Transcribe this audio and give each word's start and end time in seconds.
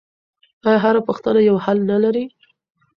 آیا 0.67 0.79
هره 0.85 1.01
پوښتنه 1.07 1.39
یو 1.49 1.57
حل 1.65 1.77
نه 1.91 1.97
لري؟ 2.03 2.25